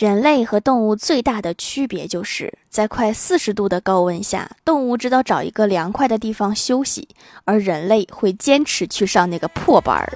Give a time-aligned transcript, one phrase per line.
[0.00, 7.06] 人类和动物最大的区别就是在快四十度的高温下，动物知道找一个凉快的地方休息，
[7.44, 10.10] 而人类会坚持去上那个破班儿。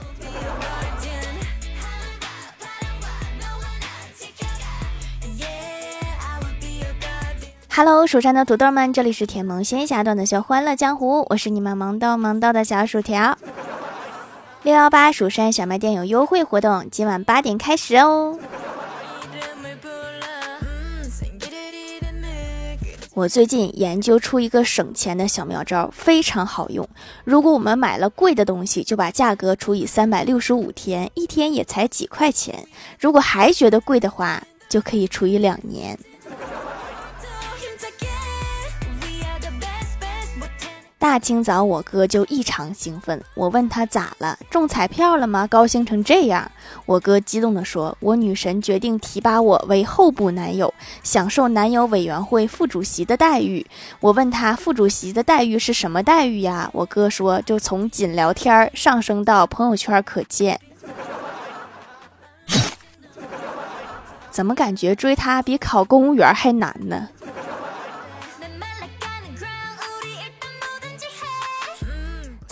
[7.69, 13.37] Hello，蜀山的土豆们，这里是甜萌仙侠段的小欢乐江湖，我是你们萌逗萌逗的小薯条。
[14.62, 18.39] 六幺八蜀山小卖店有优惠活动，今晚八点开始哦。
[23.14, 26.88] 我最近研究出一个省钱的小妙招，非常好用。
[27.22, 32.66] 如果我们买了贵的东西，就把价格除以三百六十五天，一天也才几块钱。
[32.98, 35.96] 如果还觉得贵的话，就可以除以两年。
[41.04, 43.22] 大清早，我哥就异常兴奋。
[43.34, 45.46] 我问他咋了，中彩票了吗？
[45.46, 46.50] 高兴成这样？
[46.86, 50.72] 我哥激动地说：“我女神决定提拔我为候补男友，
[51.02, 53.66] 享受男友委员会副主席的待遇。”
[54.00, 56.70] 我问他副主席的待遇是什么待遇呀？
[56.72, 60.58] 我哥说：“就从仅聊天上升到朋友圈可见。”
[64.30, 67.11] 怎么感觉追他比考公务员还难呢？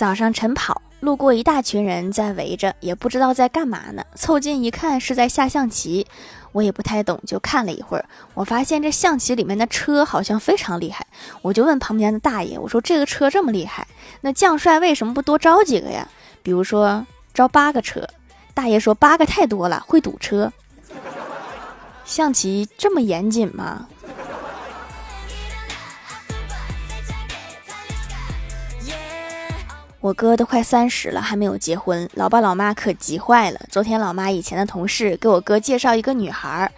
[0.02, 4.04] 早上晨跑，路过一大群人在围着，也不知道在干嘛呢。
[4.16, 6.04] 凑近一看，是在下象棋。
[6.50, 8.04] 我也不太懂，就看了一会儿。
[8.34, 11.06] 我发现这象棋里面的车好像非常厉害，
[11.40, 13.86] 我就问旁边的大爷：“我说这个车这么厉害，
[14.22, 16.08] 那将帅为什么不多招几个呀？
[16.42, 18.04] 比如说招八个车？”
[18.54, 20.52] 大爷说：“八个太多了，会堵车。”
[22.04, 23.86] 象棋这么严谨吗？
[30.02, 33.60] 我哥都快三十了，还没有结婚，老爸老妈可急坏了。
[33.70, 36.68] 昨天老妈以前的同事给我哥介绍一个女孩，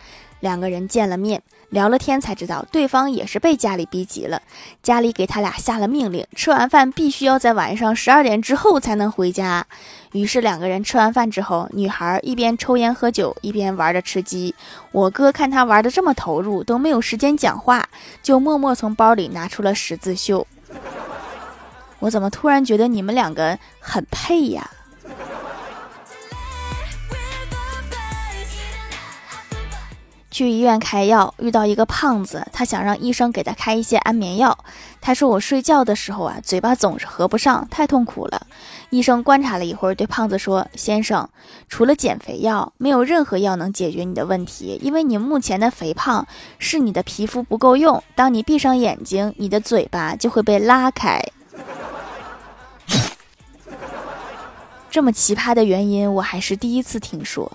[0.41, 4.43] 两个人见了面，聊了天才知道对方也是被家里逼急了，
[4.83, 9.67] 家里给他俩下了命令，吃完饭必须要在晚上十二点之后才能回家。
[10.13, 14.55] 于是两个人吃完饭之后，女孩一边抽烟喝酒，一边玩着吃鸡。
[14.93, 17.89] 我哥看他玩的这么投入，都没有时间讲话，
[18.23, 20.47] 就默默从包里拿出了十字绣。
[22.05, 24.71] 我怎么突然觉得你们两个很配呀？
[30.31, 34.59] 去医院开药，遇到一个胖子，他想让医生给他开一些安眠药。
[35.01, 38.47] 他说：“我睡觉的时候啊，嘴巴总是合不上，太痛苦了。”
[38.91, 41.27] 医生观察了一会儿，对胖子说：“先生，
[41.71, 46.27] 除了减肥药，没有任何药能解决你的问题，因为你目前的肥胖
[46.59, 48.03] 是你的皮肤不够用。
[48.15, 51.23] 当你闭上眼睛，你的嘴巴就会被拉开。”
[54.95, 57.51] 这么奇葩的原因，我还是第一次听说。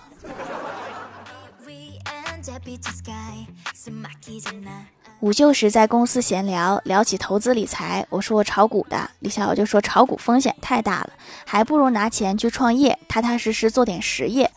[5.20, 11.12] 午休时在公司闲聊，聊起投资理财，我说我炒股的，李小就说炒股风险太大了，
[11.46, 14.50] 还不如拿钱去创业，踏踏实实做点实业。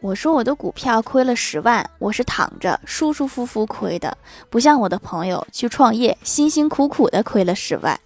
[0.00, 4.14] 我说我的股票亏了十万，我是躺着舒舒服服亏的，
[4.50, 7.98] 不像我的朋友去创业，辛辛苦苦的亏了十万。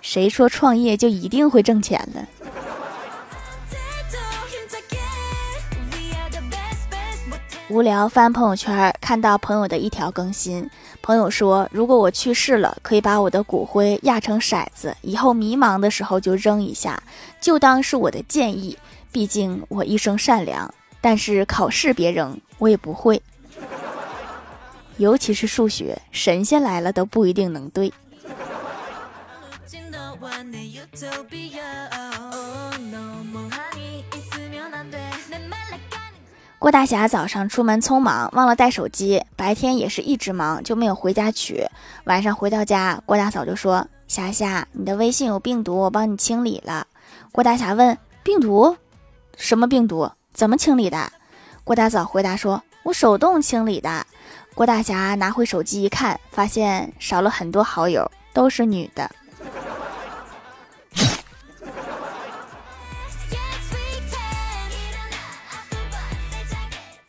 [0.00, 2.24] 谁说创业就一定会挣钱了？
[7.68, 10.70] 无聊翻朋友圈，看到朋友的一条更新。
[11.02, 17.02] 朋友说：“如果我去世了，可以把我的骨灰压成骰子，以后迷茫的时候就扔一下，
[17.40, 18.78] 就当是我的建议。
[19.10, 23.20] 毕竟我一生善良，但是考试别扔，我也不会。
[24.98, 27.92] 尤其是数学，神仙来了都不一定能对。”
[36.58, 39.22] 郭大侠早上出门匆忙，忘了带手机。
[39.36, 41.66] 白天也是一直忙，就没有回家取。
[42.04, 46.86] 晚上回到家，郭大嫂就说：“霞霞，你的微信有病毒，我帮你清理了。”
[47.30, 48.74] 郭大侠问：“病毒？
[49.36, 50.10] 什么病毒？
[50.32, 51.12] 怎么清理的？”
[51.62, 54.06] 郭大嫂回答说：“我手动清理的。”
[54.54, 59.08] 郭大侠拿回手机一看，发现少了很多好友，都是女的。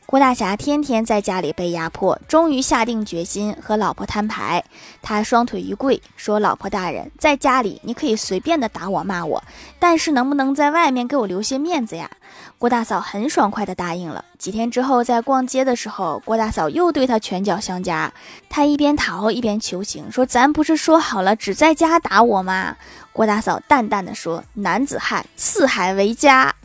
[0.08, 4.64] 郭大侠天天在家里被压迫，终于下定决心和老婆摊牌。
[5.02, 9.44] 他双腿一跪，说：“老婆大人，在家里你可以随便的打我骂我，
[9.80, 12.10] 但是能不能在外面给我留些面子呀？”
[12.58, 14.24] 郭大嫂很爽快的答应了。
[14.38, 18.14] 几天之后，在逛街的时候，郭大嫂又对他拳脚相加。
[18.50, 22.78] 他一边逃一边求情，说：“咱不是说好了只在家打我吗？”
[23.12, 26.56] 郭大嫂淡淡的说：“男子汉，四海为家。”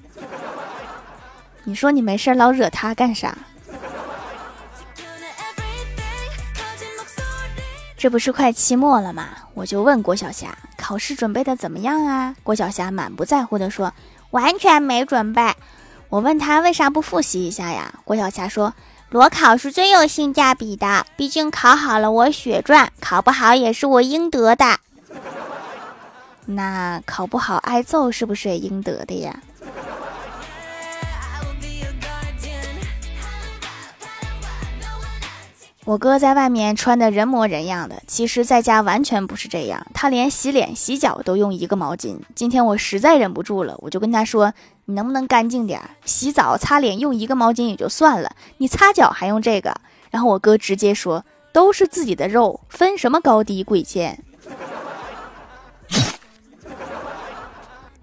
[1.64, 3.36] 你说你没事老惹他干啥？
[7.96, 9.28] 这不是快期末了吗？
[9.54, 12.34] 我就问郭晓霞，考试准备的怎么样啊？
[12.42, 13.94] 郭晓霞满不在乎的说，
[14.30, 15.54] 完全没准备。
[16.08, 17.94] 我问他为啥不复习一下呀？
[18.04, 18.74] 郭晓霞说，
[19.10, 24.80] 裸考是最有性价比的，毕竟考好了我血赚，考不好也是我应得的。
[26.44, 29.40] 那考不好挨揍是不是也应得的呀？
[35.84, 39.84] 我哥在外面穿的人模人样的，其实在家完全不是这样。
[39.92, 42.16] 他连洗脸、洗脚都用一个毛巾。
[42.36, 44.54] 今天我实在忍不住了，我就跟他说
[44.86, 45.82] ：“你能不能干净点？
[46.04, 49.74] 洗澡、擦脸用一个毛巾也就算了，你擦脚还用这个？”
[50.12, 54.22] 然后我哥直接说：“都是自己的肉，分什么高低贵贱？”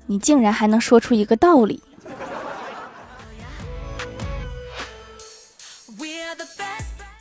[0.07, 1.81] 你竟然还能说出一个道理！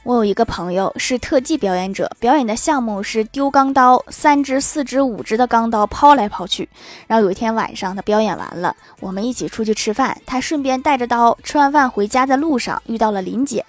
[0.08, 6.66] 我有一个朋友是特技表演者，表演的项目是丢钢刀，三只、四只、五只的钢刀抛来抛去。
[7.06, 11.36] 然后有一天晚上，他表演完了，我们一起出去吃饭，他顺便带着刀。
[11.42, 13.62] 吃完饭回家，的路上遇到了临检，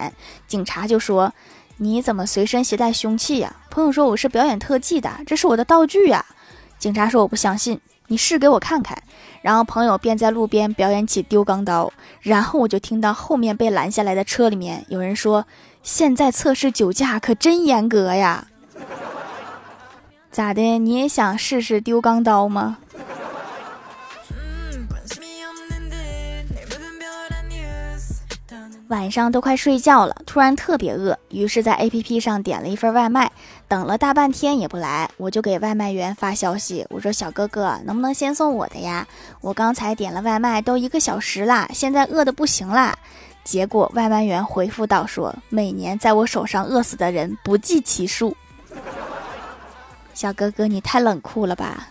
[0.46, 1.30] 警察就说
[1.76, 6.24] ：“你怎么随身携带凶器呀？”朋友说：“我是表演特技的，这是我的道具呀。”
[6.80, 7.78] 警察说：“我不相信，
[8.10, 9.02] 你试给我看看。”
[9.42, 11.90] 然后朋友便在路边表演起丢钢刀，
[12.20, 15.46] 然后我就听到后面被拦下来的车里面有人说。
[15.82, 18.48] 现在测试酒驾可真严格呀！
[20.30, 20.76] 咋的？
[20.76, 22.79] 你也想试试丢钢刀吗？
[28.90, 33.30] 晚上都快睡觉了，突然特别饿，于是，在 APP 上点了一份外卖，
[33.68, 39.06] 等了大半天也不来，我就给外卖员发消息，我说：“小哥哥，能不能先送我的呀？
[39.40, 42.98] 我刚才点了外卖都一个小时啦，现在饿的不行啦。”
[43.44, 48.36] 结果外卖员回复道：“说每年在我手上饿死的人不计其数。”
[50.12, 51.88] 小哥哥，你太冷酷了吧！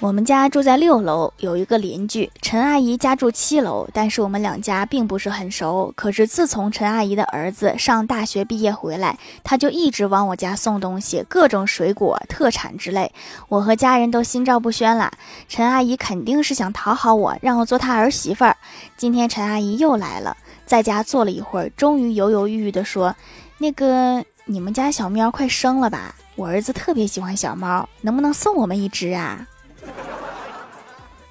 [0.00, 5.92] 我们家住在六楼，有一个邻居陈阿姨家住七楼，但是我们两家并不是很熟。
[5.96, 13.12] 可是自从陈阿姨的儿子上大学毕业回来，他就一直往我家送东西，各种水果、特产之类。
[13.48, 15.10] 我和家人都心照不宣了。
[15.48, 18.56] 陈阿姨肯定是想讨好我，让我做她儿媳妇儿。
[18.96, 23.12] 今天陈阿姨又来了，在家坐了一会儿，终于犹犹豫豫地说
[23.58, 26.14] ：“那个，你们家小喵快生了吧？
[26.36, 29.44] 我儿子特别喜欢小猫，能不能送我们一只啊？”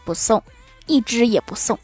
[0.08, 0.42] 不送，
[0.86, 1.78] 一只也不送。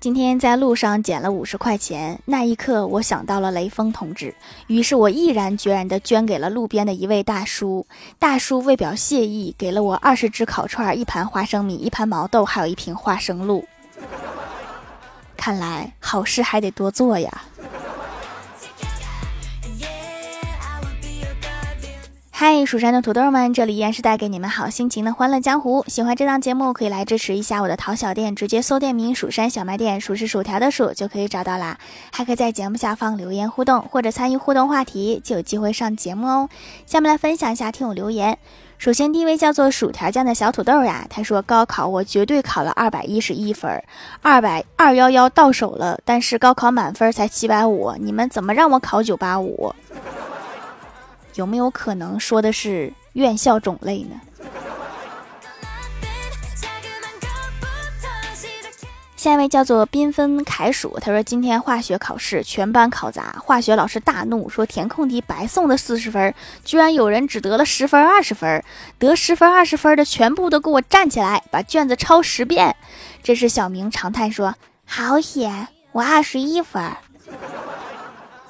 [0.00, 4.34] 今天在路上捡了五十块钱，那一刻我想到了雷锋同志，
[4.66, 7.86] 于是我毅然决然地捐给了路边的一位大叔。
[8.18, 13.64] 大叔为表谢意，给了我二十只烤串、一盘花生米、一盘毛豆，还有一瓶花生露。
[15.36, 17.42] 看来好事还得多做呀。
[22.42, 25.84] 嗨，蜀山的土豆们，这里依然是带给你们好心情的欢乐江湖。
[25.88, 31.76] 喜欢这档节目，可以来支持一下我的淘小店，直接搜店名“蜀山小卖店”，数是薯条的数就可以找到啦。
[32.10, 36.48] 还可以在节目下方留言互动，或者参与互动话题，就有机会上节目哦。
[36.86, 38.38] 下面来分享一下听友留言。
[38.78, 43.70] 首先第一位叫做薯条酱的小土豆呀，他说高考我绝对考了二百一十一分，
[44.22, 49.74] 二百二幺幺到手了，但是高考满分才七百五，你们怎么让我考九八五？
[51.34, 54.20] 有没有可能说的是院校种类呢？
[59.16, 66.34] 下一位叫做缤纷凯鼠，他说今天化学考试全班考砸，化学老师大怒，说填空题白送的四十分，
[66.64, 68.64] 居然有人只得了十分、二十分，
[68.98, 72.74] 得十分、二十分的全部都给我站起来，把卷子抄十遍。
[73.22, 74.54] 这时小明长叹说
[74.86, 76.82] ：“好险，我二十一分。”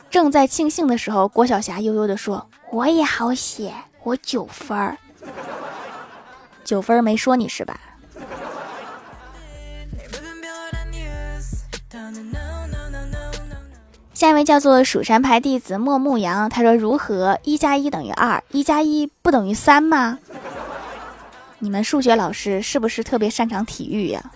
[0.09, 2.50] 正在庆幸的时候，郭晓霞悠悠地说。
[2.71, 3.75] 我也好写，
[4.05, 4.97] 我九分儿，
[6.65, 7.79] 九分儿没说你是吧？
[14.15, 18.43] 下一位叫做蜀山派弟子莫牧阳，他说：“如何一加一等于二？
[18.51, 20.19] 一加一不等于三吗？”
[21.59, 24.31] 你们数学老师是不是特别擅长体育呀？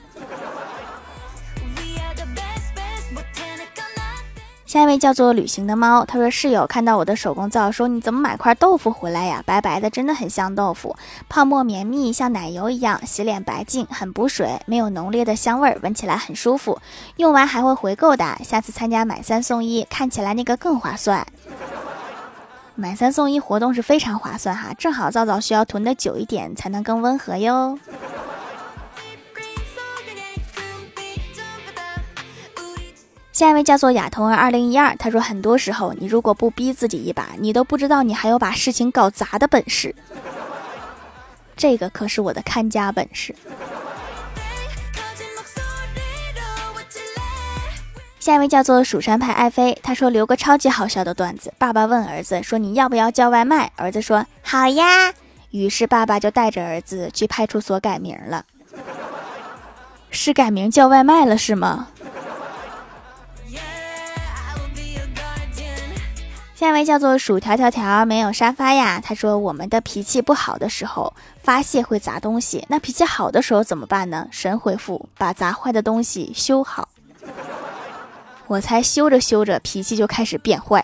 [4.75, 9.41] 下一位叫做旅行的猫，他说室友看到我的手工皂，说你怎么买块豆腐回来呀？
[9.47, 10.97] 白白的，真的很像豆腐，
[11.29, 16.81] 泡沫绵密，像奶油一样，洗脸白净，很补水，没有浓烈的香味儿，闻起来很舒服，
[17.19, 18.37] 用完还会回购的。
[18.43, 21.25] 下次参加买三送一，看起来那个更划算。
[22.75, 27.79] 买三送一活动是非常划算哈，正好皂皂需要囤的久一点，才能更温和哟。
[33.35, 39.93] 下一位叫做亚童儿二零一二，他说很多时候你如果不逼自己一把，你都不知道你还有把事情搞砸的本事。
[41.57, 43.35] 这个可是我的看家本事。
[48.21, 51.53] 下一位叫做蜀山派爱妃，他说留个超级好笑的段子。
[51.59, 55.13] 爸爸问儿子说：“你要不要叫外卖？”儿子说：“好呀。”
[55.51, 58.45] 于是爸爸就带着儿子去派出所改名了。
[60.11, 61.89] 是改名叫外卖了是吗？
[66.65, 68.99] 下一位叫做薯条条条，没有沙发呀。
[68.99, 74.27] 他说我们的脾气不好的时候发泄会砸东西，那脾气好的时候怎么办呢？
[74.31, 76.89] 神回复：把砸坏的东西修好。
[78.47, 80.83] 我猜修着修着，脾气就开始变坏。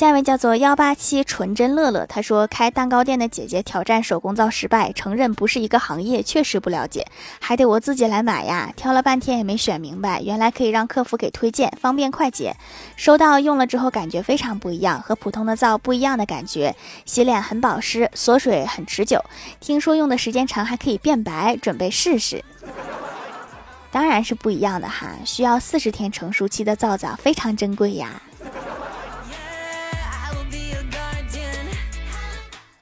[0.00, 7.06] 下一位叫做幺八七纯真乐乐，他说开蛋糕店的姐姐挑战手工皂失败，承认不是一个行业，确实不了解，
[7.38, 8.72] 还得我自己来买呀。
[8.74, 12.56] 挑了半天也没选明白，原来可以让客服给推荐，方便快捷。
[12.96, 19.22] 收到用了之后感觉非常不一样，和普通的皂不一样的感觉，洗脸很保湿，锁水很持久。
[19.60, 22.42] 听说用的时间长还可以变白，准备试试。
[23.90, 28.22] 当然是不一样的哈，需要四十天成熟期的皂皂非常珍贵呀。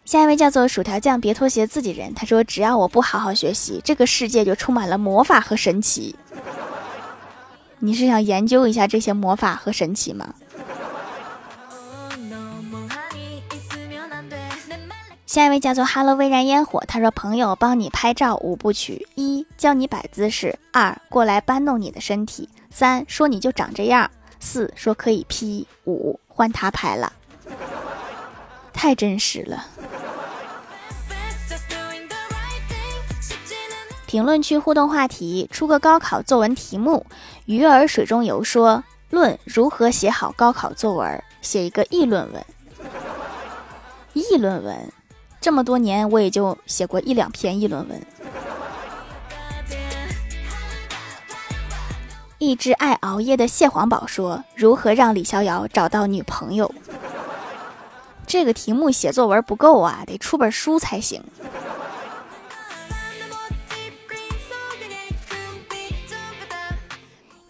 [0.09, 2.15] 下一位叫做薯条酱，别拖鞋自己人。
[2.15, 6.17] 他说：“只要我不好好学习，这个世界就充满了魔法和神奇。
[7.81, 10.35] ”你是想研究一下这些魔法和神奇吗？
[15.27, 24.11] 下一位叫做 “Hello 微燃烟火”，他说：“朋友帮你拍照五部曲：一教你摆姿势，二过来搬弄你的身体，三说你就长这样，
[24.41, 27.13] 四说可以 P，五换他拍了，
[28.73, 29.67] 太真实了。”
[34.09, 37.05] 评论区互动话题：出个高考作文题目。
[37.45, 42.43] 鱼儿水中游说：论如何写好高考作文，写一个议论文。
[44.15, 44.91] 议论文，
[45.43, 48.03] 这么多年我也就写过一两篇议论文。
[52.39, 56.75] 一只爱熬夜的蟹黄堡说：如何让李逍遥找到女朋友？
[58.27, 61.23] 这个题目写作文不够啊，得出本书才行。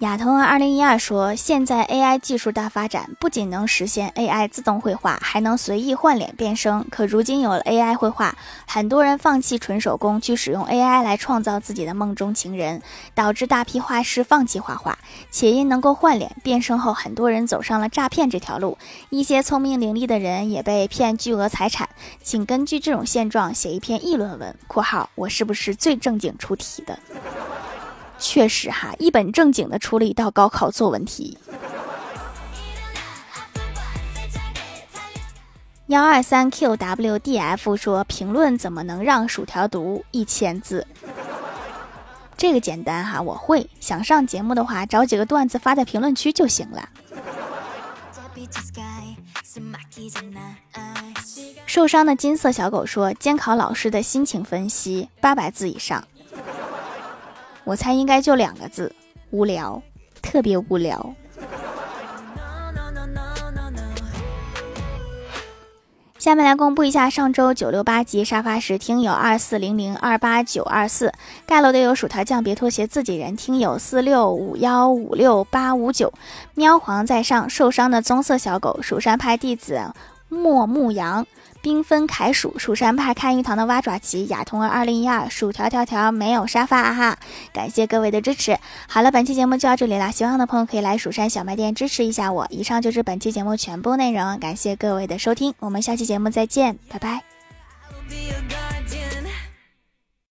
[0.00, 6.86] 亚童二零一二说：“现在 AI 技术大发展，不仅能实现 AI 自动绘画，还能随意换脸变声。
[6.88, 12.80] 可如今有了 AI 绘画，很多人放弃纯手工，去使用 AI 来创造自己的梦中情人，
[13.12, 14.96] 导致大批画师放弃画画。
[15.32, 18.78] 且因能够换脸变声后，很多人走上了诈骗这条路，
[19.10, 21.88] 一些聪明伶俐的人也被骗巨额财产。
[22.22, 24.54] 请根据这种现状写一篇议论文。
[24.68, 26.96] ”（括号我是不是最正经出题的？）
[28.18, 31.38] 确实哈，一本正经的出了一道高考作文题。
[35.86, 40.86] 幺二三 qwdf 说评论怎么能让薯条读一千字？
[42.36, 43.68] 这个简单哈，我会。
[43.80, 46.88] 想上节目的话，找几个段子发在评论区就行了。
[51.66, 56.04] 受伤的金色小狗说监考老师的心情分析八百字以上。
[57.68, 58.90] 我猜应该就两个字，
[59.28, 59.82] 无聊，
[60.22, 61.14] 特别无聊。
[66.18, 71.12] 下面来公布一下上周九六八级沙发时听友二四零零二八九二四
[71.44, 76.10] 盖楼的有薯条酱别拖鞋自己人听友四六五幺五六八五九
[76.54, 79.92] 喵皇在上受伤的棕色小狗蜀山派弟子
[80.28, 81.26] 莫牧羊。
[81.60, 87.18] 缤纷凯鼠，蜀山派看鱼塘的蛙爪奇，亚童儿二零一二，薯条条条没有沙发啊哈！
[87.52, 88.56] 感谢各位的支持。
[88.88, 92.46] 好了，本期节目就到这里了，喜欢的朋友可以来蜀山小卖店支持一下我。
[92.50, 97.24] 以上就是本期节目全部内容，感谢各位的收听，我们下期节目再见，拜拜。